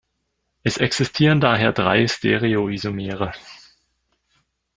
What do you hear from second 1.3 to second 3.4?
daher drei Stereoisomere.